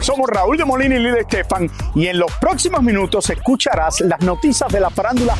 [0.00, 4.72] Somos Raúl de Molina y Lidia Estefan y en los próximos minutos escucharás las noticias
[4.72, 5.36] de la farándula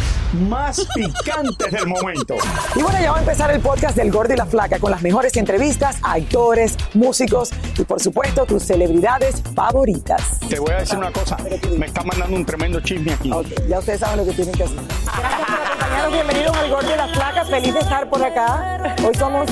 [0.48, 2.36] más picantes del momento.
[2.76, 5.02] Y bueno, ya va a empezar el podcast del Gordo y la Flaca con las
[5.02, 10.38] mejores entrevistas a actores, músicos y por supuesto tus celebridades favoritas.
[10.48, 11.36] Te voy a decir una cosa,
[11.76, 13.32] me está mandando un tremendo chisme aquí.
[13.32, 14.76] Ok, ya ustedes saben lo que tienen que hacer.
[14.76, 18.96] Gracias por acompañarnos, bienvenidos al Gordo y la Flaca, feliz de estar por acá.
[19.04, 19.50] Hoy somos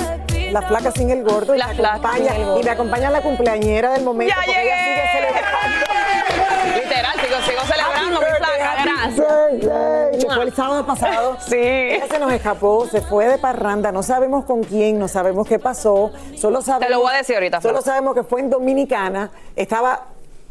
[0.53, 2.61] la Flaca sin el Gordo y, La me Flaca acompaña- sin el Gordo.
[2.61, 4.35] y me acompaña la cumpleañera del momento.
[4.37, 4.63] ¡Ya llegué!
[4.63, 6.79] ella sigue celebrando.
[6.83, 10.25] Literal, sigo, sigo celebrando mi Happy flaca, birthday, gracias.
[10.25, 11.37] Que fue el sábado pasado.
[11.49, 11.57] Sí.
[11.57, 15.59] Ella se nos escapó, se fue de parranda, no sabemos con quién, no sabemos qué
[15.59, 16.13] pasó.
[16.37, 17.87] Solo sabemos, Te lo voy a decir ahorita, Solo Flaca.
[17.91, 19.31] sabemos que fue en Dominicana.
[19.57, 20.03] Estaba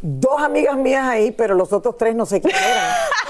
[0.02, 2.86] dos amigas mías ahí, pero los otros tres no sé quién eran.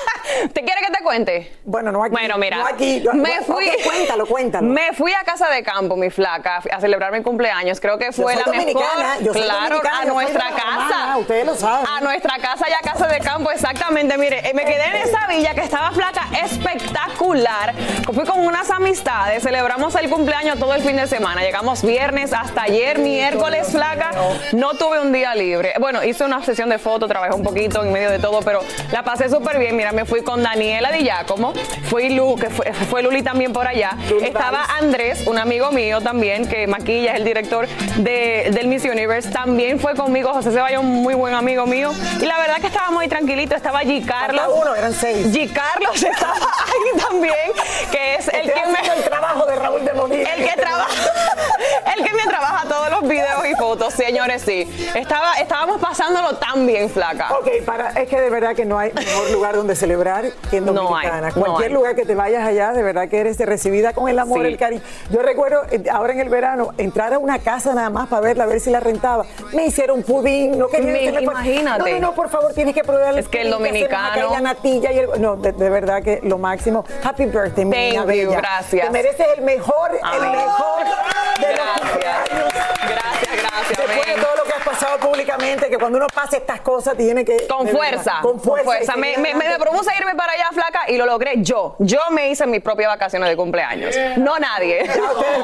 [0.54, 1.52] ¿Te quiere que te cuente?
[1.64, 2.12] Bueno, no aquí.
[2.12, 3.02] Bueno, mira, No aquí.
[3.04, 3.70] no- me fui.
[3.84, 4.68] cuéntalo, cuéntalo.
[4.68, 7.80] Me fui a casa de campo, mi flaca, a celebrar mi cumpleaños.
[7.80, 8.84] Creo que fue soy la mejor.
[9.22, 10.64] yo soy claro, a yo nuestra casa.
[10.64, 11.86] romana, ustedes lo saben.
[11.88, 14.18] A nuestra casa y a casa de campo, exactamente.
[14.18, 17.74] Mire, eh, me quedé en esa villa que estaba flaca espectacular.
[18.14, 21.42] Fui con unas amistades, celebramos el cumpleaños todo el fin de semana.
[21.42, 24.12] Llegamos viernes hasta ayer, miércoles, flaca.
[24.54, 25.74] No tuve un día libre.
[25.80, 28.62] Bueno, hice una sesión de fotos, trabajé un poquito en medio de todo, pero
[28.92, 29.76] la pasé súper bien.
[29.76, 31.54] Mira, me fui con Daniela Di Giacomo,
[31.90, 33.92] fui Lu, que fue, fue Luli también por allá.
[34.22, 37.66] Estaba Andrés, un amigo mío también, que maquilla, es el director
[37.96, 39.30] de- del Miss Universe.
[39.32, 41.92] También fue conmigo José Ceballos, muy buen amigo mío.
[42.20, 43.56] Y la verdad que estaba muy tranquilito.
[43.56, 44.06] Estaba G.
[44.06, 44.44] Carlos.
[44.54, 45.28] Uno, eran seis.
[45.34, 45.50] G.
[45.54, 47.52] Carlos estaba ahí también,
[47.90, 48.96] que es el que me...
[48.98, 50.34] el trabajo de Raúl de Molina.
[50.36, 50.90] El que trabaja,
[51.98, 54.68] el que me trabaja todos los videos y fotos, señores, sí.
[54.94, 57.30] Estaba, estábamos pasándolo tan bien, flaca.
[57.40, 60.17] Ok, para, es que de verdad que no hay mejor lugar donde celebrar
[60.50, 61.28] que en No Dominicana.
[61.28, 64.42] hay, Cualquier lugar que te vayas allá, de verdad que eres recibida con el amor,
[64.42, 64.48] Sí.
[64.48, 64.82] el cariño.
[65.10, 68.44] Yo recuerdo eh, ahora en el verano entrar a una casa nada más para verla,
[68.44, 69.26] a ver si la rentaba.
[69.54, 71.92] Me hicieron pudín, no quería pues, imagínate.
[71.94, 75.00] No, no, no, por favor, tienes que probar Es que el dominicano- la natilla y
[75.00, 76.86] el- no, de, de verdad que lo máximo.
[77.04, 78.38] Happy birthday, mi Thank niña you, bella.
[78.38, 78.86] gracias.
[78.86, 80.84] Te mereces el mejor, el mejor
[81.40, 81.80] de los Gracias.
[81.92, 82.54] cumpleaños.
[82.90, 83.27] Gracias,
[83.60, 83.78] gracias.
[83.88, 87.24] Después de todo lo que has pasado públicamente, que cuando uno pasa estas cosas tiene
[87.26, 87.48] que...
[87.48, 88.96] Con fuerza, verdad, con fuerza.
[88.98, 91.76] Me, seguir me, me propuse irme para allá, flaca, y lo logré yo.
[91.80, 93.96] Yo me hice mis propias vacaciones de cumpleaños.
[94.18, 94.86] No nadie.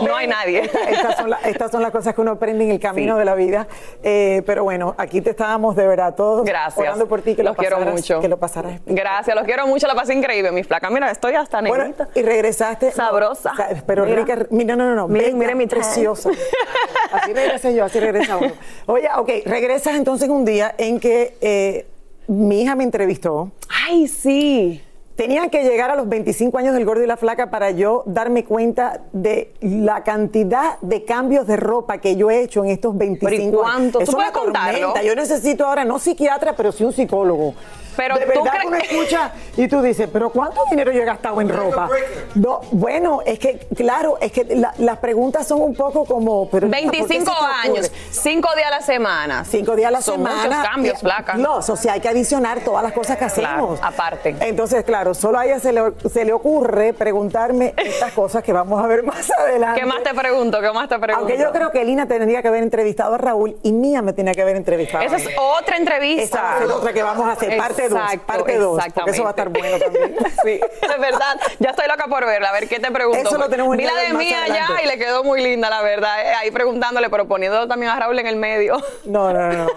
[0.04, 0.62] No hay nadie.
[0.66, 3.26] esta- Estas son, la- estas son las cosas que uno aprende en el camino de
[3.26, 3.68] la vida.
[4.02, 6.78] Eh, pero bueno, aquí te estábamos de verdad todos Gracias.
[6.86, 8.20] orando por ti, que los lo quiero pasaras, mucho.
[8.20, 8.74] Que lo pasaras.
[8.86, 10.90] Gracias, los quiero mucho, la pasé increíble, mi flaca.
[10.90, 12.10] Mira, estoy hasta Bueno, negrita.
[12.16, 12.92] y regresaste.
[12.92, 13.54] Sabrosa.
[13.88, 14.18] pero Mira.
[14.24, 14.38] rica.
[14.50, 15.08] Mira, no, no, no.
[15.08, 16.30] Miren, miren mi preciosa.
[17.12, 18.52] Así regresé yo, así regresa uno.
[18.86, 21.88] Oye, ok, regresas entonces un día en que eh,
[22.28, 23.52] mi hija me entrevistó.
[23.88, 24.82] Ay, sí.
[25.16, 28.46] Tenían que llegar a los 25 años del gordo y la flaca para yo darme
[28.46, 33.30] cuenta de la cantidad de cambios de ropa que yo he hecho en estos 25
[33.30, 34.00] ¿Pero y cuánto?
[34.00, 34.10] años.
[34.10, 34.96] ¿Tú puedes contarlo?
[35.06, 37.54] Yo necesito ahora no psiquiatra, pero sí un psicólogo.
[37.96, 41.02] Pero de tú verdad crees que uno escucha y tú dices, pero ¿cuánto dinero yo
[41.02, 41.90] he gastado en ropa?
[42.36, 46.50] No, bueno, es que, claro, es que la- las preguntas son un poco como...
[46.50, 47.52] Pero, ¿por qué 25 se te ocurre?
[47.64, 49.46] años, 5 días a la semana.
[49.46, 50.44] Cinco días a la Son semana.
[50.48, 51.34] muchos cambios, flaca.
[51.36, 53.80] No, eso sí, hay que adicionar todas las cosas que Claro, hacemos.
[53.82, 54.36] aparte.
[54.42, 55.82] Entonces, claro, solo a ella se le,
[56.12, 59.80] se le ocurre preguntarme estas cosas que vamos a ver más adelante.
[59.80, 60.60] ¿Qué más te pregunto?
[60.62, 61.20] ¿Qué más te pregunto?
[61.20, 64.34] Aunque yo creo que Lina tendría que haber entrevistado a Raúl y Mía me tenía
[64.34, 65.04] que haber entrevistado.
[65.04, 65.28] Esa es
[65.60, 66.24] otra entrevista.
[66.24, 69.30] Esa va a ser otra que vamos a hacer, parte parte dos, porque eso va
[69.30, 70.16] a estar bueno también.
[70.44, 71.40] Sí, es verdad.
[71.60, 72.50] Ya estoy loca por verla.
[72.50, 73.30] A ver, ¿qué te pregunto?
[73.30, 74.84] Eso lo tenemos Vi la de mía ya adelante.
[74.84, 76.22] y le quedó muy linda, la verdad.
[76.26, 78.78] eh, Ahí preguntándole, pero poniendo también a Raúl en el medio.
[79.06, 79.68] No, no, no.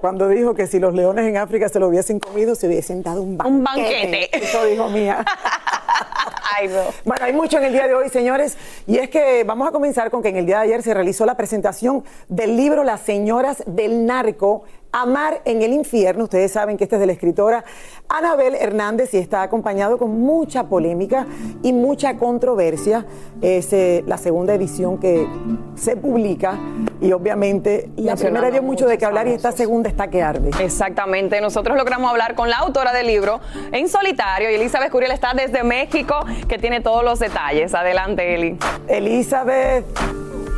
[0.00, 3.22] Cuando dijo que si los leones en África se lo hubiesen comido, se hubiesen dado
[3.22, 3.56] un banquete.
[3.56, 4.30] Un banquete.
[4.38, 5.24] Eso dijo Mía.
[6.56, 6.82] Ay, no.
[7.04, 8.56] Bueno, hay mucho en el día de hoy, señores,
[8.86, 11.24] y es que vamos a comenzar con que en el día de ayer se realizó
[11.26, 14.64] la presentación del libro Las señoras del narco.
[14.90, 17.62] Amar en el infierno, ustedes saben que este es de la escritora
[18.08, 21.26] Anabel Hernández y está acompañado con mucha polémica
[21.62, 23.04] y mucha controversia.
[23.42, 25.28] Es eh, la segunda edición que
[25.76, 26.58] se publica
[27.02, 30.50] y obviamente la primera dio mucho de qué hablar y esta segunda está que arde.
[30.58, 31.40] Exactamente.
[31.42, 33.40] Nosotros logramos hablar con la autora del libro
[33.72, 36.14] en solitario y Elizabeth Curiel está desde México
[36.48, 37.74] que tiene todos los detalles.
[37.74, 38.56] Adelante, Eli.
[38.88, 39.84] Elizabeth,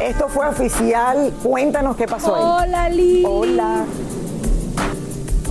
[0.00, 2.68] esto fue oficial, cuéntanos qué pasó ahí.
[2.68, 3.26] Hola, Liz.
[3.26, 3.84] Hola.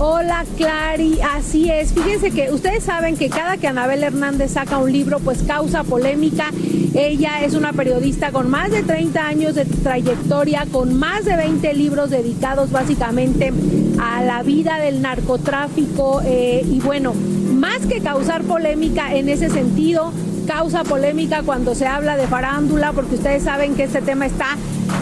[0.02, 1.18] Hola, Clary.
[1.20, 1.92] Así es.
[1.92, 6.50] Fíjense que ustedes saben que cada que Anabel Hernández saca un libro, pues causa polémica.
[6.94, 11.74] Ella es una periodista con más de 30 años de trayectoria, con más de 20
[11.74, 13.52] libros dedicados básicamente
[14.00, 16.22] a la vida del narcotráfico.
[16.24, 17.12] eh, y bueno,
[17.52, 20.14] más que causar polémica en ese sentido,
[20.50, 24.56] causa polémica cuando se habla de farándula, porque ustedes saben que este tema está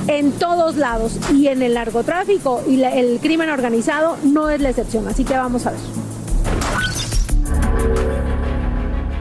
[0.06, 5.09] en todos lados y en el narcotráfico y el crimen organizado no es la excepción.
[5.09, 5.81] Así que vamos a ver.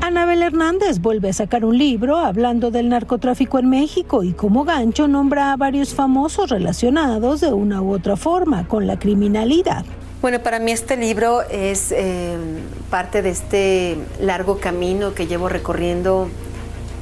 [0.01, 5.07] Anabel Hernández vuelve a sacar un libro hablando del narcotráfico en México y como gancho
[5.07, 9.85] nombra a varios famosos relacionados de una u otra forma con la criminalidad.
[10.19, 12.35] Bueno, para mí este libro es eh,
[12.89, 16.27] parte de este largo camino que llevo recorriendo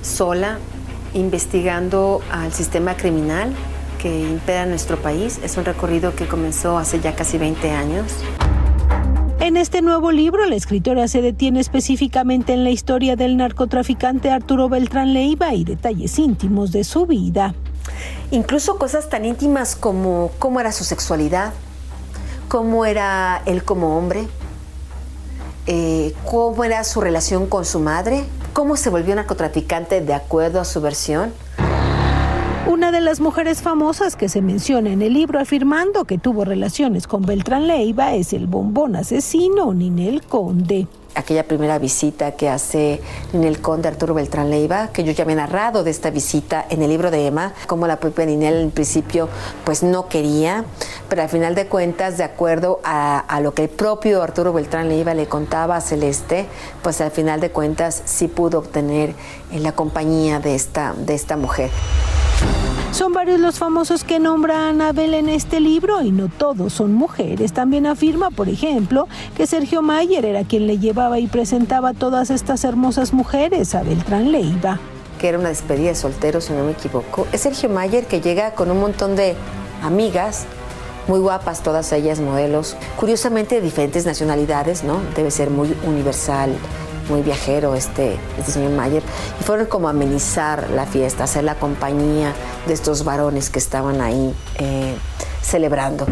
[0.01, 0.59] sola,
[1.13, 3.53] investigando al sistema criminal
[4.01, 5.39] que impera en nuestro país.
[5.43, 8.11] Es un recorrido que comenzó hace ya casi 20 años.
[9.39, 14.67] En este nuevo libro, la escritora se detiene específicamente en la historia del narcotraficante Arturo
[14.67, 17.55] Beltrán Leiva y detalles íntimos de su vida.
[18.31, 21.53] Incluso cosas tan íntimas como cómo era su sexualidad,
[22.47, 24.27] cómo era él como hombre,
[25.67, 30.65] eh, cómo era su relación con su madre, cómo se volvió narcotraficante de acuerdo a
[30.65, 31.33] su versión.
[32.67, 37.05] Una de las mujeres famosas que se menciona en el libro afirmando que tuvo relaciones
[37.05, 40.87] con Beltrán Leiva es el bombón asesino Ninel Conde.
[41.13, 43.01] Aquella primera visita que hace
[43.33, 46.89] Ninel Conde Arturo Beltrán Leiva, que yo ya había narrado de esta visita en el
[46.89, 49.29] libro de Emma, como la propia Ninel en principio
[49.63, 50.65] pues no quería,
[51.07, 55.13] pero al final de cuentas, de acuerdo a, lo que el propio Arturo Beltrán Leiva
[55.13, 56.47] le contaba a Celeste,
[56.81, 59.13] pues al final de cuentas sí pudo obtener
[59.51, 61.69] la compañía de esta, de esta mujer.
[62.95, 67.51] Son varios los famosos que nombra Anabel en este libro y no todos son mujeres.
[67.51, 72.29] También afirma, por ejemplo, que Sergio Mayer era quien le llevaba y presentaba a todas
[72.29, 74.79] estas hermosas mujeres a Beltrán Leiva.
[75.19, 77.27] que era una despedida de soltero, si no me equivoco.
[77.33, 79.35] Es Sergio Mayer que llega con un montón de
[79.83, 80.45] amigas,
[81.09, 85.01] muy guapas, todas ellas modelos, curiosamente de diferentes nacionalidades, ¿no?
[85.17, 86.55] Debe ser muy universal,
[87.09, 89.03] muy viajero este, este señor Mayer.
[89.39, 92.33] Y fueron como a amenizar la fiesta, hacer la compañía
[92.67, 94.95] de estos varones que estaban ahí eh,
[95.41, 96.05] celebrando.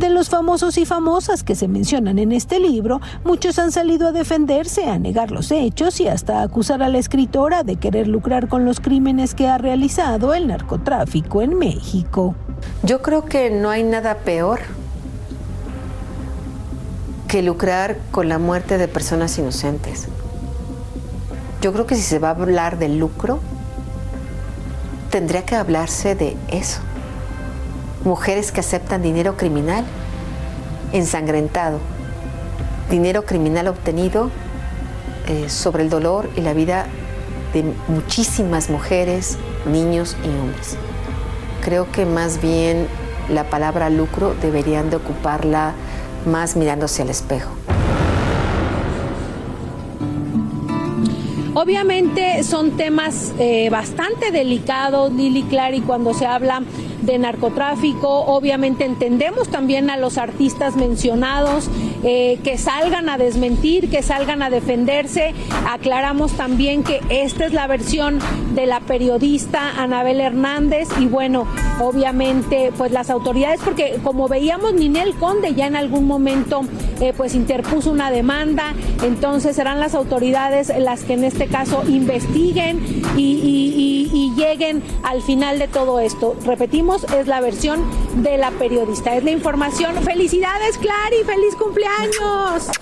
[0.00, 4.12] De los famosos y famosas que se mencionan en este libro, muchos han salido a
[4.12, 8.48] defenderse, a negar los hechos y hasta a acusar a la escritora de querer lucrar
[8.48, 12.34] con los crímenes que ha realizado el narcotráfico en México.
[12.82, 14.60] Yo creo que no hay nada peor
[17.30, 20.08] que lucrar con la muerte de personas inocentes.
[21.62, 23.38] Yo creo que si se va a hablar de lucro,
[25.10, 26.80] tendría que hablarse de eso.
[28.02, 29.84] Mujeres que aceptan dinero criminal
[30.92, 31.78] ensangrentado,
[32.90, 34.28] dinero criminal obtenido
[35.28, 36.86] eh, sobre el dolor y la vida
[37.54, 40.76] de muchísimas mujeres, niños y hombres.
[41.62, 42.88] Creo que más bien
[43.28, 45.74] la palabra lucro deberían de ocuparla
[46.26, 47.50] más mirándose al espejo.
[51.54, 56.62] Obviamente son temas eh, bastante delicados, Lili Clary, cuando se habla
[57.02, 58.08] de narcotráfico.
[58.08, 61.68] Obviamente entendemos también a los artistas mencionados
[62.02, 65.34] eh, que salgan a desmentir, que salgan a defenderse.
[65.68, 68.18] Aclaramos también que esta es la versión
[68.54, 71.46] de la periodista Anabel Hernández y bueno,
[71.80, 76.62] obviamente pues las autoridades, porque como veíamos Ninel Conde ya en algún momento
[77.00, 82.80] eh, pues interpuso una demanda, entonces serán las autoridades las que en este caso investiguen
[83.16, 86.36] y lleguen al final de todo esto.
[86.44, 87.80] Repetimos, es la versión
[88.22, 89.16] de la periodista.
[89.16, 89.94] Es la información.
[90.02, 91.89] Felicidades, Clary, feliz cumpleaños.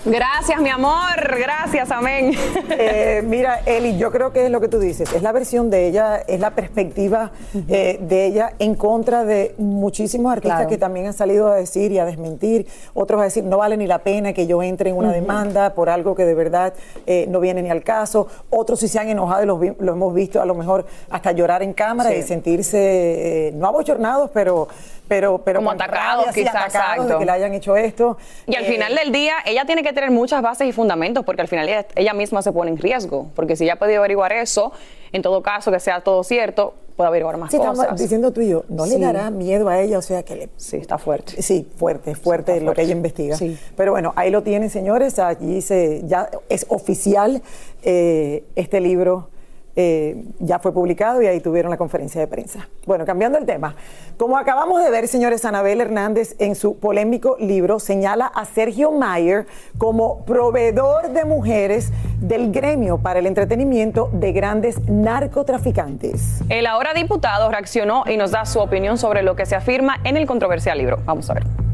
[0.05, 1.37] Gracias, mi amor.
[1.37, 2.33] Gracias, amén.
[2.71, 5.11] Eh, mira, Eli, yo creo que es lo que tú dices.
[5.13, 7.31] Es la versión de ella, es la perspectiva
[7.67, 11.99] eh, de ella en contra de muchísimos artistas que también han salido a decir y
[11.99, 12.67] a desmentir.
[12.93, 15.89] Otros a decir, no vale ni la pena que yo entre en una demanda por
[15.89, 16.73] algo que de verdad
[17.05, 18.27] eh, no viene ni al caso.
[18.49, 21.73] Otros sí se han enojado y lo, hemos visto a lo mejor hasta llorar en
[21.73, 24.67] cámara y sentirse no abochornados pero
[25.09, 28.17] pero, pero como atacados quizás de que le hayan hecho esto.
[28.45, 31.47] Y al final del día, ella tiene que tener muchas bases y fundamentos, porque al
[31.47, 34.71] final ella, misma se pone en riesgo, porque si ella ha podido averiguar eso,
[35.11, 37.79] en todo caso que sea todo cierto, puede averiguar más cosas.
[37.79, 39.97] Estamos diciendo tú y yo, ¿no le dará miedo a ella?
[39.97, 40.49] O sea, que le...
[40.57, 41.41] Sí, está fuerte.
[41.41, 43.37] Sí, fuerte, fuerte, lo que ella investiga.
[43.37, 43.57] Sí.
[43.75, 47.41] Pero bueno, ahí lo tienen, señores, allí se, ya es oficial
[47.83, 49.29] eh, este libro
[49.75, 52.67] eh, ya fue publicado y ahí tuvieron la conferencia de prensa.
[52.85, 53.75] Bueno, cambiando el tema,
[54.17, 59.45] como acabamos de ver, señores, Anabel Hernández en su polémico libro señala a Sergio Mayer
[59.77, 66.41] como proveedor de mujeres del gremio para el entretenimiento de grandes narcotraficantes.
[66.49, 70.17] El ahora diputado reaccionó y nos da su opinión sobre lo que se afirma en
[70.17, 70.99] el controversial libro.
[71.05, 71.68] Vamos a ver.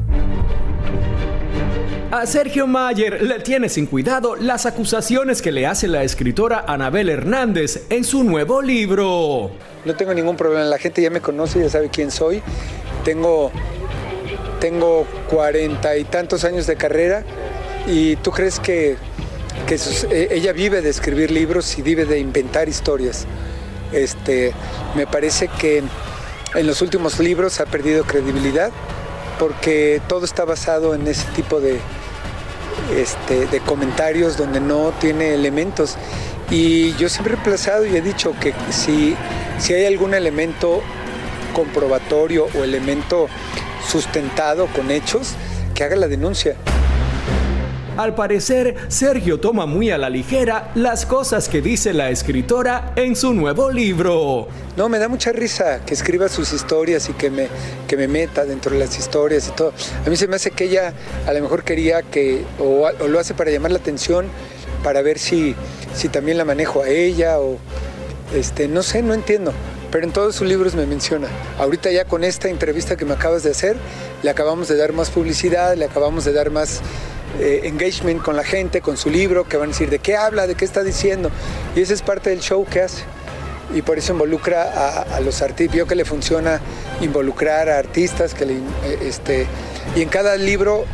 [2.15, 7.09] A Sergio Mayer le tiene sin cuidado las acusaciones que le hace la escritora Anabel
[7.09, 9.51] Hernández en su nuevo libro.
[9.83, 12.41] No tengo ningún problema, la gente ya me conoce, ya sabe quién soy.
[13.03, 13.51] Tengo,
[14.61, 17.25] tengo cuarenta y tantos años de carrera
[17.85, 18.95] y tú crees que,
[20.09, 23.25] e, ella vive de escribir libros y vive de inventar historias.
[23.91, 24.53] Este,
[24.95, 25.83] me parece que
[26.53, 28.71] en los últimos libros ha perdido credibilidad
[29.37, 31.77] porque todo está basado en ese tipo de,
[32.95, 35.97] este, de comentarios donde no tiene elementos.
[36.49, 39.15] Y yo siempre he plazado y he dicho que si,
[39.59, 40.81] si hay algún elemento
[41.53, 43.27] comprobatorio o elemento
[43.87, 45.33] sustentado con hechos,
[45.73, 46.55] que haga la denuncia.
[47.97, 53.15] Al parecer, Sergio toma muy a la ligera las cosas que dice la escritora en
[53.15, 54.49] su nuevo libro.
[54.75, 57.47] No, me da mucha risa que escriba sus historias y que me,
[57.87, 59.71] que me meta dentro de las historias y todo.
[60.05, 60.93] A mí se me hace que ella
[61.25, 64.25] a lo mejor quería que, o, lo hace para llamar la atención,
[64.83, 65.55] para ver si,
[65.93, 67.57] si también la manejo a ella o,
[68.35, 69.53] este, no sé, no entiendo
[69.91, 71.29] pero en todos sus libros me menciona.
[71.57, 73.77] Ahorita ya con esta entrevista que me acabas de hacer,
[74.23, 76.81] le acabamos de dar más publicidad, le acabamos de dar más
[77.39, 80.47] eh, engagement con la gente, con su libro, que van a decir de qué habla,
[80.47, 81.29] de qué está diciendo.
[81.75, 83.03] Y esa es parte del show que hace.
[83.73, 85.73] Y por eso involucra a, los artistas.
[85.73, 86.61] Vio que le funciona
[87.01, 89.47] involucrar a artistas, que le, eh, este,
[89.95, 90.85] y en cada libro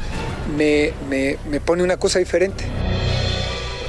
[0.58, 2.66] me, me, me pone una cosa diferente.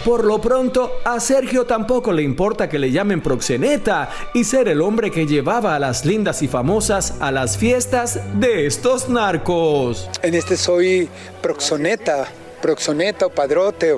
[0.04, 4.82] Por lo pronto, a Sergio tampoco le importa que le llamen proxeneta y ser el
[4.82, 10.10] hombre que llevaba a las lindas y famosas a las fiestas de estos narcos.
[10.22, 11.08] En este soy
[11.40, 12.26] proxoneta,
[12.60, 13.96] proxoneta o padrote.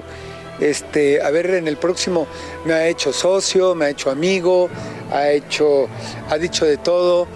[0.61, 2.27] este, a ver, en el próximo
[2.67, 4.69] me ha hecho socio, me ha hecho amigo,
[5.11, 5.89] ha hecho,
[6.29, 7.27] ha dicho de todo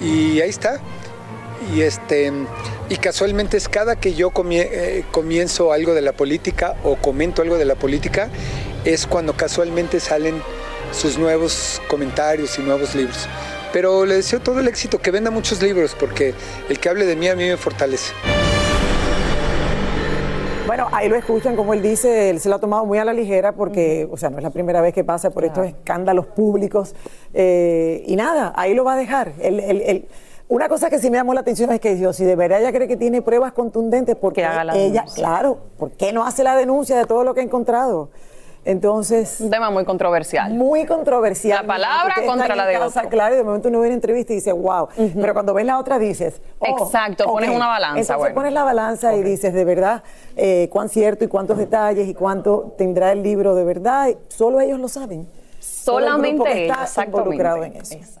[0.00, 0.80] y ahí está.
[1.74, 2.32] Y este,
[2.88, 7.58] y casualmente es cada que yo eh, comienzo algo de la política o comento algo
[7.58, 8.30] de la política,
[8.84, 10.40] es cuando casualmente salen
[10.92, 13.28] sus nuevos comentarios y nuevos libros.
[13.72, 16.32] Pero le deseo todo el éxito, que venda muchos libros, porque
[16.70, 18.14] el que hable de mí a mí me fortalece.
[20.66, 23.14] Bueno, ahí lo escuchan, como él dice, él se lo ha tomado muy a la
[23.14, 26.94] ligera porque, o sea, no es la primera vez que pasa por estos escándalos públicos.
[27.32, 29.32] Eh, y nada, ahí lo va a dejar.
[30.48, 32.72] Una cosa que sí me llamó la atención es que Dios, si de verdad ella
[32.72, 37.04] cree que tiene pruebas contundentes, porque ella, claro, ¿por qué no hace la denuncia de
[37.04, 38.10] todo lo que ha encontrado?
[38.64, 39.40] Entonces.
[39.40, 40.52] Un tema muy controversial.
[40.52, 41.60] Muy controversial.
[41.62, 44.36] La palabra contra la de casa, Claro, y de momento uno ve una entrevista y
[44.36, 44.88] dice, wow.
[45.14, 46.40] Pero cuando ves la otra dices.
[46.58, 48.14] Oh, Exacto, pones una balanza.
[48.14, 50.02] Entonces pones la balanza y dices, de verdad,
[50.36, 54.14] eh, cuán cierto y cuántos detalles y cuánto tendrá el libro de verdad.
[54.28, 55.28] Solo ellos lo saben.
[55.60, 56.78] Solamente ellos.
[56.82, 58.20] Está involucrado en eso.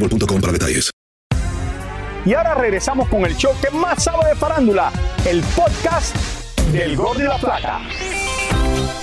[0.00, 0.90] boostmobile.com para detalles.
[2.24, 4.92] Y ahora regresamos con el show que más sabe de farándula,
[5.24, 6.16] el podcast
[6.72, 7.80] del Gol de la Plata.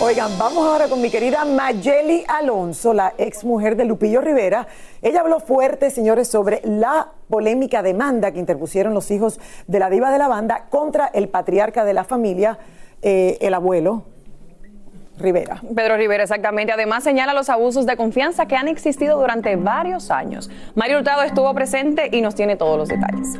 [0.01, 4.67] Oigan, vamos ahora con mi querida Mayeli Alonso, la ex mujer de Lupillo Rivera.
[5.01, 10.11] Ella habló fuerte, señores, sobre la polémica demanda que interpusieron los hijos de la diva
[10.11, 12.59] de la banda contra el patriarca de la familia,
[13.01, 14.12] eh, el abuelo
[15.23, 15.61] Rivera.
[15.75, 16.73] Pedro Rivera, exactamente.
[16.73, 20.51] Además, señala los abusos de confianza que han existido durante varios años.
[20.75, 23.39] Mario Hurtado estuvo presente y nos tiene todos los detalles.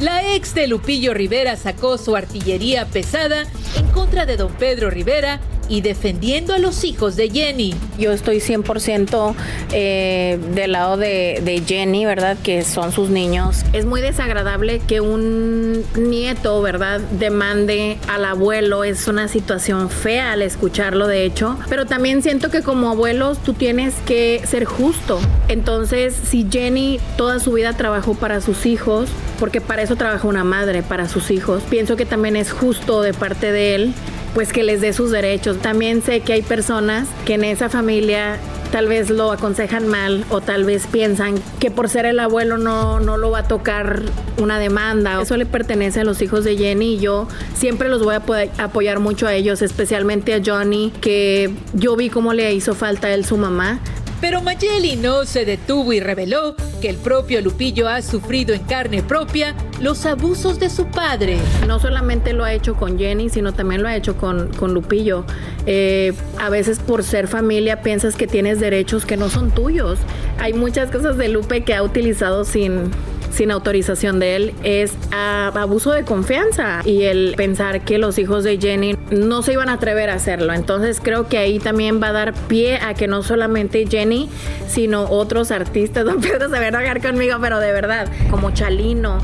[0.00, 3.44] La ex de Lupillo Rivera sacó su artillería pesada
[3.76, 5.38] en contra de don Pedro Rivera
[5.68, 7.74] y defendiendo a los hijos de Jenny.
[7.98, 9.34] Yo estoy 100%
[9.72, 12.36] eh, del lado de, de, Jenny, ¿verdad?
[12.42, 13.64] Que son sus niños.
[13.72, 17.00] Es muy desagradable que un nieto, ¿verdad?
[17.00, 18.84] Demande al abuelo.
[18.84, 21.58] Es una situación fea al escucharlo, de hecho.
[21.68, 25.20] Pero también siento que como abuelos tú tienes que ser justo.
[25.48, 30.44] Entonces, si Jenny toda su vida trabajó para sus hijos, porque para eso trabaja una
[30.44, 33.94] madre, para sus hijos, pienso que también es justo de parte de él
[34.34, 35.58] pues que les dé sus derechos.
[35.58, 38.38] También sé que hay personas que en esa familia
[38.72, 43.00] tal vez lo aconsejan mal o tal vez piensan que por ser el abuelo no,
[43.00, 44.02] no lo va a tocar
[44.38, 45.20] una demanda.
[45.20, 48.22] Eso le pertenece a los hijos de Jenny y yo siempre los voy a
[48.64, 53.14] apoyar mucho a ellos, especialmente a Johnny, que yo vi cómo le hizo falta a
[53.14, 53.80] él su mamá.
[54.22, 59.02] Pero Mayeli no se detuvo y reveló que el propio Lupillo ha sufrido en carne
[59.02, 61.38] propia los abusos de su padre.
[61.66, 65.24] No solamente lo ha hecho con Jenny, sino también lo ha hecho con, con Lupillo.
[65.66, 69.98] Eh, a veces por ser familia piensas que tienes derechos que no son tuyos.
[70.38, 72.92] Hay muchas cosas de Lupe que ha utilizado sin,
[73.32, 78.58] sin autorización de él es abuso de confianza y el pensar que los hijos de
[78.58, 80.52] Jenny no se iban a atrever a hacerlo.
[80.52, 84.28] Entonces creo que ahí también va a dar pie a que no solamente Jenny,
[84.68, 89.18] sino otros artistas, don Pedro se va a enojar conmigo, pero de verdad, como Chalino,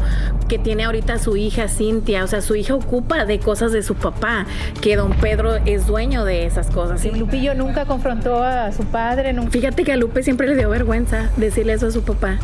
[0.48, 3.94] que tiene ahorita su hija Cintia, o sea, su hija ocupa de cosas de su
[3.94, 4.46] papá,
[4.80, 7.04] que don Pedro es dueño de esas cosas.
[7.04, 9.34] ¿Y Lupillo nunca confrontó a su padre?
[9.34, 9.50] Nunca?
[9.50, 12.38] Fíjate que a Lupe siempre le dio vergüenza decirle eso a su papá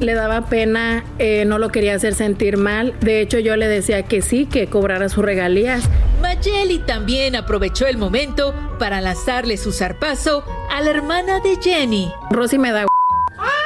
[0.00, 2.94] le daba pena, eh, no lo quería hacer sentir mal.
[3.00, 5.88] De hecho, yo le decía que sí, que cobrara sus regalías.
[6.20, 12.12] Mayeli también aprovechó el momento para lanzarle su zarpazo a la hermana de Jenny.
[12.30, 12.86] Rosy me da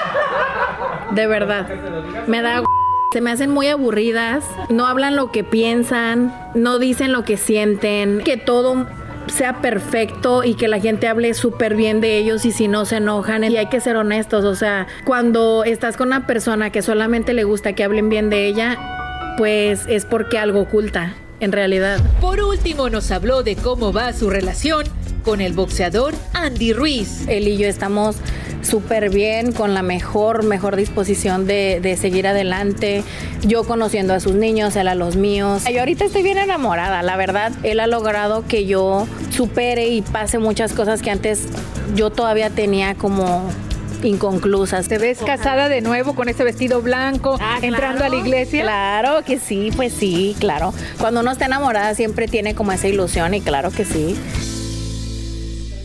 [1.13, 1.69] de verdad,
[2.27, 2.63] me da
[3.13, 8.23] se me hacen muy aburridas, no hablan lo que piensan, no dicen lo que sienten,
[8.25, 8.87] que todo
[9.27, 12.97] sea perfecto y que la gente hable súper bien de ellos y si no se
[12.97, 13.45] enojan.
[13.45, 17.45] Y hay que ser honestos, o sea, cuando estás con una persona que solamente le
[17.45, 18.79] gusta que hablen bien de ella,
[19.37, 22.01] pues es porque algo oculta, en realidad.
[22.21, 24.87] Por último, nos habló de cómo va su relación
[25.25, 27.27] con el boxeador Andy Ruiz.
[27.29, 28.17] Él y yo estamos
[28.63, 33.05] súper bien, con la mejor, mejor disposición de, de, seguir adelante.
[33.43, 35.65] Yo conociendo a sus niños, él a los míos.
[35.71, 37.53] Yo ahorita estoy bien enamorada, la verdad.
[37.63, 41.47] Él ha logrado que yo supere y pase muchas cosas que antes
[41.95, 43.49] yo todavía tenía como
[44.03, 44.89] inconclusas.
[44.89, 48.63] ¿Te ves casada de nuevo con ese vestido blanco, Ah, entrando claro, a la iglesia?
[48.63, 50.75] Claro que sí, pues sí, claro.
[50.99, 54.17] Cuando uno está enamorada siempre tiene como esa ilusión y claro que sí.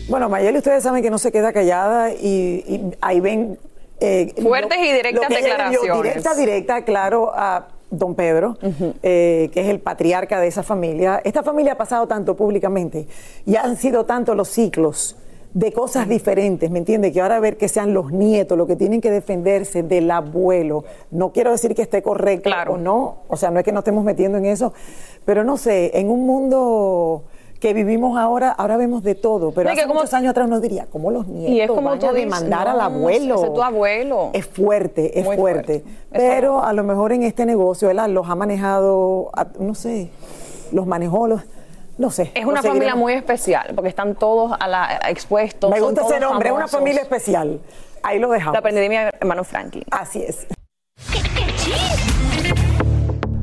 [0.10, 3.58] Bueno, Mayeli, ustedes saben que no se queda callada y, y ahí ven...
[4.00, 6.04] eh, Fuertes y directas declaraciones.
[6.04, 7.32] Directa, directa, claro.
[7.36, 8.58] ah, don Pedro,
[9.02, 11.22] eh, que es el patriarca de esa familia.
[11.24, 13.08] Esta familia ha pasado tanto públicamente
[13.46, 15.16] y han sido tantos los ciclos
[15.54, 17.14] de cosas diferentes, ¿me entiende?
[17.14, 20.84] Que ahora ver que sean los nietos los que tienen que defenderse del abuelo.
[21.12, 24.04] No quiero decir que esté correcto o no, o sea, no es que nos estemos
[24.04, 24.74] metiendo en eso,
[25.24, 27.24] pero no sé, en un mundo
[27.60, 30.88] que vivimos ahora, ahora vemos de todo, pero hace como- muchos años atrás nos diría,
[30.92, 33.44] ¿cómo los nietos Y es como van a demandar al abuelo?
[33.44, 34.30] es tu abuelo.
[34.34, 35.84] Es fuerte, es Muy fuerte.
[36.12, 40.10] Pero a lo mejor en este negocio él los ha manejado, no sé,
[40.72, 41.42] los manejó, los,
[41.98, 42.32] no sé.
[42.36, 45.72] Es una familia muy especial porque están todos a la, expuestos.
[45.72, 47.60] Me gusta ese nombre, es una familia especial.
[48.04, 48.54] Ahí lo dejamos.
[48.54, 49.84] Lo aprendí de mi hermano Franklin.
[49.92, 50.48] Así es.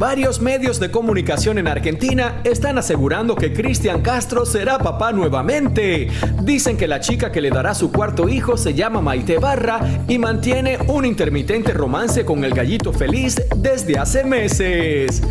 [0.05, 6.09] Varios medios de comunicación en Argentina están asegurando que Cristian Castro será papá nuevamente.
[6.43, 10.19] Dicen que la chica que le dará su cuarto hijo se llama Maite Barra y
[10.19, 15.23] mantiene un intermitente romance con el gallito feliz desde hace meses.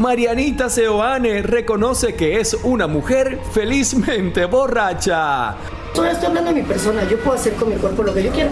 [0.00, 5.54] Marianita Seoane reconoce que es una mujer felizmente borracha.
[5.94, 8.50] Estoy hablando de mi persona, yo puedo hacer con mi cuerpo lo que yo quiera.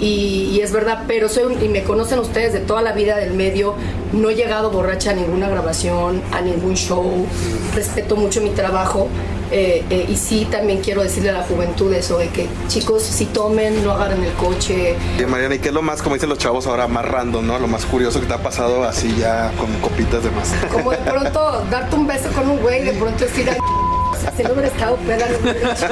[0.00, 3.16] Y, y es verdad, pero soy un- y me conocen ustedes de toda la vida
[3.16, 3.74] del medio.
[4.12, 7.26] No he llegado borracha a ninguna grabación, a ningún show.
[7.74, 9.08] Respeto mucho mi trabajo.
[9.50, 13.24] eh, eh, y sí, también quiero decirle a la juventud eso de que chicos, si
[13.24, 14.94] tomen, no agarren el coche.
[15.18, 17.58] Eh, Mariana, ¿y qué es lo más, como dicen los chavos ahora, más random, ¿no?
[17.58, 20.52] Lo más curioso que te ha pasado así ya con copitas de más.
[20.70, 23.56] Como de pronto darte un beso con un güey, de pronto decir, "Ay,
[24.36, 25.86] si no hubiera estado peda, no hubiera hecho".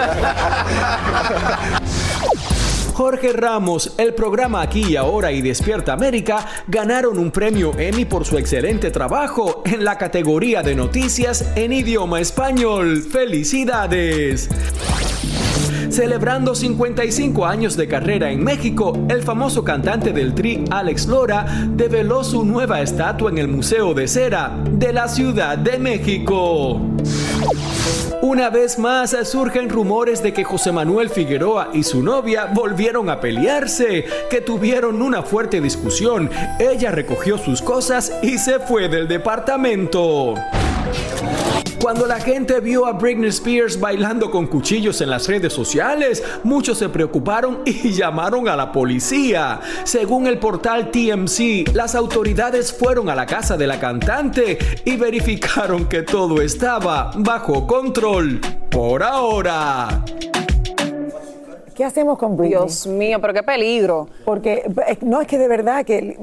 [2.96, 8.24] Jorge Ramos, el programa Aquí y Ahora y Despierta América ganaron un premio Emmy por
[8.24, 13.02] su excelente trabajo en la categoría de noticias en idioma español.
[13.02, 14.48] ¡Felicidades!
[15.90, 22.24] Celebrando 55 años de carrera en México, el famoso cantante del Tri Alex Lora develó
[22.24, 26.80] su nueva estatua en el Museo de Cera de la Ciudad de México.
[28.22, 33.20] Una vez más surgen rumores de que José Manuel Figueroa y su novia volvieron a
[33.20, 36.30] pelearse, que tuvieron una fuerte discusión.
[36.58, 40.34] Ella recogió sus cosas y se fue del departamento.
[41.80, 46.78] Cuando la gente vio a Britney Spears bailando con cuchillos en las redes sociales, muchos
[46.78, 49.60] se preocuparon y llamaron a la policía.
[49.84, 55.86] Según el portal TMC, las autoridades fueron a la casa de la cantante y verificaron
[55.86, 58.40] que todo estaba bajo control.
[58.70, 60.02] Por ahora.
[61.74, 62.58] ¿Qué hacemos con Britney?
[62.58, 64.08] Dios mío, pero qué peligro.
[64.24, 66.16] Porque eh, no es que de verdad que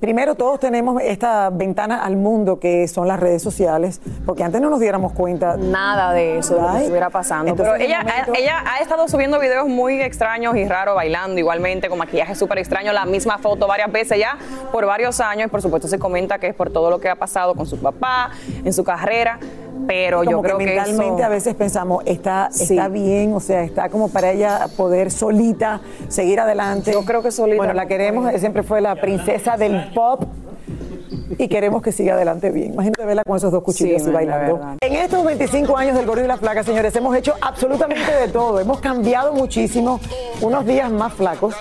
[0.00, 4.70] primero todos tenemos esta ventana al mundo que son las redes sociales, porque antes no
[4.70, 7.50] nos diéramos cuenta Nada de eso, de lo que estuviera pasando.
[7.50, 11.88] Entonces, Pero ella, momento- ella ha estado subiendo videos muy extraños y raros, bailando igualmente,
[11.88, 14.38] con maquillaje súper extraño, la misma foto varias veces ya
[14.70, 15.46] por varios años.
[15.48, 17.78] Y por supuesto se comenta que es por todo lo que ha pasado con su
[17.80, 18.30] papá,
[18.64, 19.38] en su carrera.
[19.86, 21.24] Pero yo creo que que, mentalmente eso...
[21.24, 22.74] a veces pensamos, está, Sí.
[22.74, 26.92] está bien, o sea, está como para ella poder solita seguir adelante.
[26.92, 30.24] Yo creo que solita Bueno, la queremos, siempre fue la princesa del pop.
[31.36, 32.72] Y queremos que siga adelante bien.
[32.74, 34.60] Imagínate verla con esos dos cuchillos Sí, y bailando.
[34.80, 38.60] En estos 25 años del Gordo y la Flaca, señores, hemos hecho absolutamente de todo.
[38.60, 40.00] Hemos cambiado muchísimo.
[40.40, 41.54] Unos días más flacos,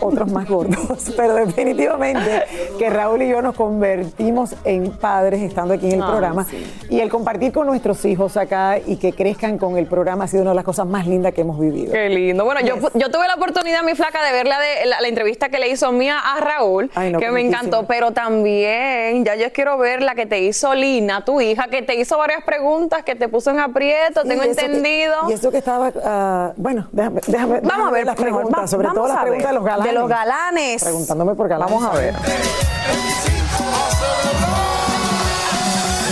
[0.00, 1.12] otros más gordos.
[1.16, 2.42] Pero definitivamente
[2.78, 6.46] que Raúl y yo nos convertimos en padres estando aquí en el programa.
[6.90, 10.42] Y el compartir con nuestros hijos acá y que crezcan con el programa ha sido
[10.42, 11.92] una de las cosas más lindas que hemos vivido.
[11.92, 12.44] Qué lindo.
[12.44, 15.48] Bueno, yo, yo tuve la oportunidad, mi flaca, de ver la, de, la, la entrevista
[15.48, 18.81] que le hizo Mía a Raúl, Ay, no, que me encantó, pero también
[19.24, 22.42] ya yo quiero ver la que te hizo Lina, tu hija, que te hizo varias
[22.44, 25.14] preguntas, que te puso en aprieto, Sí, tengo y eso que- entendido.
[25.28, 28.62] y eso que estaba, ah, bueno, déjame, déjame, Vamos déjame a ver las mejor, preguntas,
[28.62, 29.92] va- sobre todo las preguntas de los galanes.
[29.92, 30.82] De los galanes.
[30.82, 31.74] Preguntándome por galanes.
[31.74, 32.14] Vamos a ver.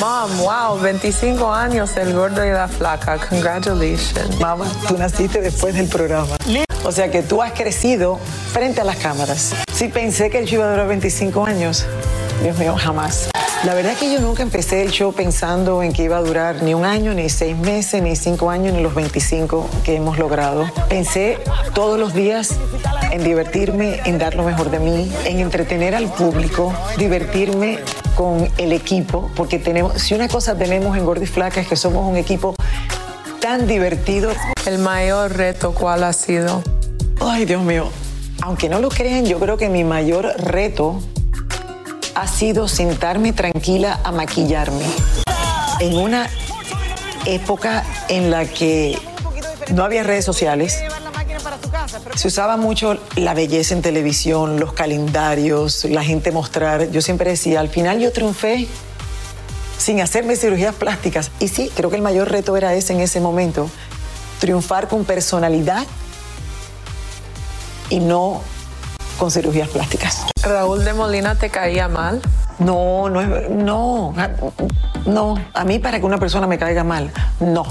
[0.00, 3.18] Mom, wow, 25 años el gordo y la flaca.
[3.28, 4.40] Congratulations.
[4.40, 6.37] Mamá, tú naciste después del programa.
[6.85, 8.18] O sea que tú has crecido
[8.52, 9.52] frente a las cámaras.
[9.74, 11.85] Sí pensé que el iba a durar 25 años.
[12.42, 13.29] Dios mío, jamás.
[13.64, 16.62] La verdad es que yo nunca empecé el show pensando en que iba a durar
[16.62, 20.64] ni un año, ni seis meses, ni cinco años, ni los 25 que hemos logrado.
[20.88, 21.38] Pensé
[21.74, 22.57] todos los días
[23.12, 27.81] en divertirme, en dar lo mejor de mí, en entretener al público, divertirme
[28.16, 31.76] con el equipo, porque tenemos, si una cosa tenemos en Gordo y Flaca es que
[31.76, 32.55] somos un equipo
[33.42, 34.31] tan divertido.
[34.64, 36.62] El mayor reto, ¿cuál ha sido?
[37.20, 37.90] Ay, Dios mío.
[38.40, 40.98] Aunque no lo crean, yo creo que mi mayor reto
[42.20, 44.85] ha sido sentarme tranquila a maquillarme.
[45.80, 46.28] En una
[47.24, 48.98] época en la que
[49.72, 50.78] no había redes sociales,
[52.14, 56.90] Se usaba mucho la belleza en televisión, los calendarios, la gente mostrar.
[56.90, 58.68] Yo siempre decía, al final yo triunfé
[59.78, 61.30] sin hacerme cirugías plásticas.
[61.40, 63.70] Y sí, creo que el mayor reto era ese en ese momento,
[64.40, 65.85] triunfar con personalidad
[67.88, 68.42] y no
[69.20, 70.24] con cirugías plásticas.
[70.42, 72.20] ¿Raúl de Molina te caía mal?
[72.59, 74.14] No, no, es- no,
[75.06, 75.35] no.
[75.54, 77.64] A mí para que una persona me caiga mal, no.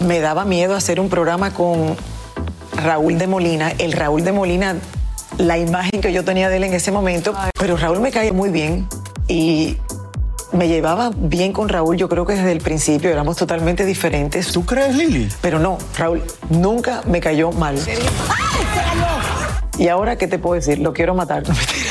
[0.00, 1.96] Me daba miedo hacer un programa con
[2.76, 3.72] Raúl de Molina.
[3.78, 4.76] El Raúl de Molina,
[5.38, 8.50] la imagen que yo tenía de él en ese momento, pero Raúl me caía muy
[8.50, 8.86] bien
[9.26, 9.76] y
[10.52, 11.96] me llevaba bien con Raúl.
[11.96, 14.52] Yo creo que desde el principio éramos totalmente diferentes.
[14.52, 15.28] ¿Tú crees, Lili?
[15.40, 17.76] Pero no, Raúl nunca me cayó mal.
[19.78, 20.78] Y ahora, ¿qué te puedo decir?
[20.78, 21.48] Lo quiero matar.
[21.48, 21.90] No, mentira.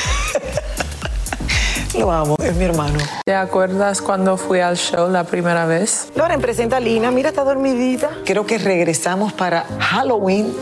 [2.00, 3.00] Lo amo, es mi hermano.
[3.26, 6.10] ¿Te acuerdas cuando fui al show la primera vez?
[6.15, 7.12] Loren, presenta a Lina.
[7.12, 8.10] Mira, está dormidita.
[8.26, 10.54] Creo que regresamos para Halloween.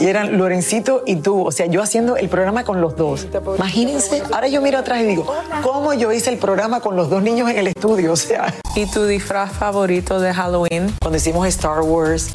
[0.00, 3.26] Y eran Lorencito y tú, o sea, yo haciendo el programa con los dos.
[3.56, 5.26] Imagínense, ahora yo miro atrás y digo,
[5.62, 8.12] ¿cómo yo hice el programa con los dos niños en el estudio?
[8.12, 8.54] O sea.
[8.76, 10.94] ¿Y tu disfraz favorito de Halloween?
[11.00, 12.30] Cuando hicimos Star Wars,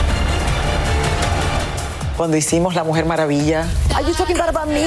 [2.18, 3.66] cuando hicimos La Mujer Maravilla.
[3.96, 4.84] Are you talking about me?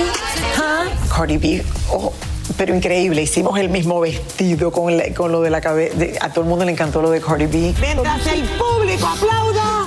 [1.14, 2.12] Cardi B, oh,
[2.56, 5.94] pero increíble, hicimos el mismo vestido con, la- con lo de la cabeza.
[6.20, 7.74] A todo el mundo le encantó lo de Cardi B.
[7.80, 9.86] Mientras el público aplauda,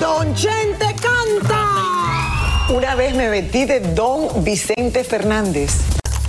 [0.00, 1.64] Don Chente canta.
[2.74, 5.72] Una vez me vestí de Don Vicente Fernández.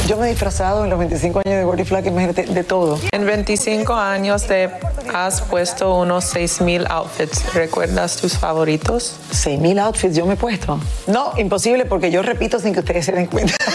[0.08, 3.00] Yo me he disfrazado en los 25 años de Gordy Flack, imagínate, de todo.
[3.12, 4.69] En 25 años te
[5.13, 7.54] has puesto unos 6.000 outfits.
[7.54, 9.15] ¿Recuerdas tus favoritos?
[9.32, 10.80] 6.000 outfits yo me he puesto.
[11.08, 13.54] No, imposible porque yo repito sin que ustedes se den cuenta.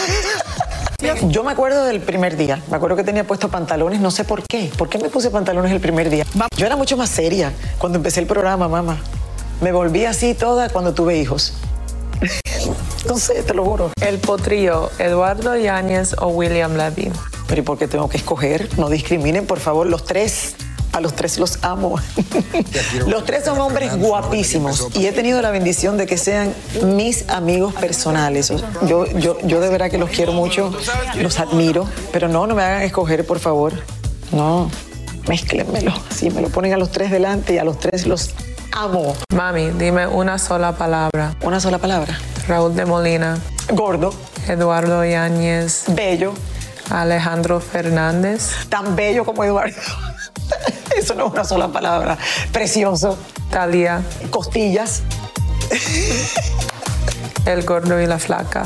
[1.29, 2.63] Yo me acuerdo del primer día.
[2.71, 4.71] Me acuerdo que tenía puesto pantalones, no sé por qué.
[4.77, 6.25] ¿Por qué me puse pantalones el primer día?
[6.57, 8.97] Yo era mucho más seria cuando empecé el programa, mamá.
[9.61, 11.55] Me volví así toda cuando tuve hijos.
[13.07, 13.91] No sé, te lo juro.
[14.01, 17.13] El potrillo, Eduardo Yáñez o William Levy.
[17.47, 18.67] Pero ¿y por qué tengo que escoger?
[18.79, 20.57] No discriminen, por favor, los tres.
[20.95, 21.97] A los tres los amo.
[23.07, 26.55] Los tres son hombres guapísimos y he tenido la bendición de que sean
[26.85, 28.53] mis amigos personales.
[28.87, 30.73] Yo, yo, yo de verdad que los quiero mucho,
[31.17, 33.73] los admiro, pero no, no me hagan escoger, por favor.
[34.31, 34.71] No,
[35.29, 35.93] mézclenmelo.
[36.11, 38.31] Sí, me lo ponen a los tres delante y a los tres los
[38.73, 39.17] amo.
[39.35, 41.37] Mami, dime una sola palabra.
[41.43, 42.19] Una sola palabra.
[42.47, 43.39] Raúl de Molina.
[43.71, 44.15] Gordo.
[44.49, 45.85] Eduardo Yáñez.
[45.89, 46.35] Bello.
[46.91, 48.51] Alejandro Fernández.
[48.69, 49.81] Tan bello como Eduardo.
[50.99, 52.19] Eso no es una sola palabra.
[52.53, 53.19] Precioso.
[53.51, 54.03] Talía.
[54.31, 55.03] Costillas.
[57.47, 58.65] El gordo y la flaca.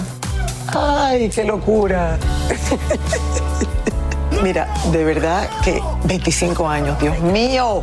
[0.69, 2.19] Ay, qué locura.
[4.43, 7.83] Mira, de verdad que 25 años, Dios mío,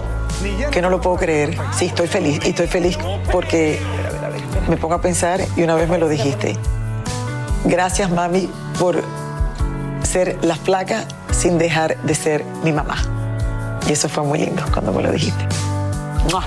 [0.71, 1.57] que no lo puedo creer.
[1.77, 2.39] Sí, estoy feliz.
[2.45, 2.97] Y estoy feliz
[3.31, 3.79] porque
[4.69, 6.55] me pongo a pensar y una vez me lo dijiste.
[7.65, 9.03] Gracias, mami, por
[10.03, 13.24] ser la flaca sin dejar de ser mi mamá.
[13.87, 15.45] Y eso fue muy lindo cuando me lo dijiste.
[16.31, 16.43] ¡Mua!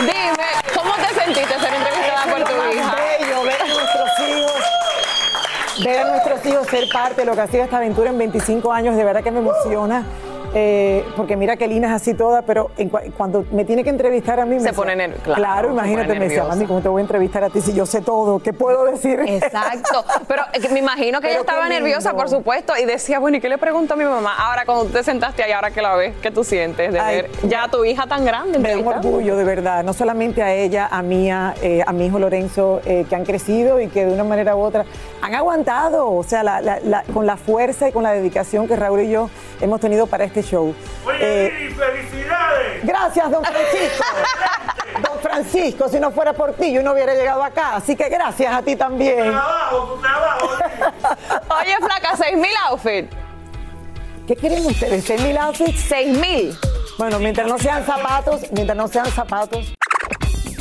[0.00, 2.96] Dime, ¿cómo te sentiste ser entrevistada por tu hija?
[2.96, 7.46] bello ver a nuestros hijos, ver a nuestros hijos ser parte de lo que ha
[7.46, 10.04] sido esta aventura en 25 años, de verdad que me emociona.
[10.54, 14.40] Eh, porque mira que Lina es así toda, pero en cuando me tiene que entrevistar
[14.40, 16.48] a mí Se pone ner- claro, imagínate, me decía, nerviosa.
[16.48, 18.40] mami, ¿cómo te voy a entrevistar a ti si yo sé todo?
[18.40, 19.20] ¿Qué puedo decir?
[19.26, 23.40] Exacto, pero me imagino que Pero ella estaba nerviosa, por supuesto, y decía, bueno, ¿y
[23.40, 24.34] qué le pregunto a mi mamá?
[24.36, 27.16] Ahora, cuando tú te sentaste ahí, ahora que la ves, ¿qué tú sientes de Ay,
[27.22, 28.58] ver ya a tu hija tan grande?
[28.58, 32.06] Me da un orgullo, de verdad, no solamente a ella, a Mía, eh, a mi
[32.06, 34.84] hijo Lorenzo, eh, que han crecido y que de una manera u otra
[35.22, 38.74] han aguantado, o sea, la- la- la- con la fuerza y con la dedicación que
[38.76, 40.74] Raúl y yo hemos tenido para este show.
[41.20, 42.84] Eh, ¡Felicidades!
[42.84, 44.04] Gracias, don Francisco.
[45.02, 47.76] Don Francisco, si no fuera por ti, yo no hubiera llegado acá.
[47.76, 49.28] Así que gracias a ti también.
[51.60, 53.14] Oye, flaca, seis mil outfits.
[54.26, 55.04] ¿Qué quieren ustedes?
[55.04, 55.80] ¿Seis mil outfits?
[55.80, 56.56] Seis mil.
[56.98, 59.72] Bueno, mientras no sean zapatos, mientras no sean zapatos.